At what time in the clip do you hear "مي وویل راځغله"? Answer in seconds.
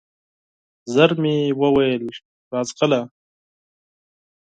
1.21-3.01